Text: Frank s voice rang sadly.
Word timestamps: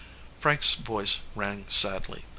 Frank 0.39 0.61
s 0.61 0.73
voice 0.73 1.17
rang 1.35 1.63
sadly. 1.67 2.23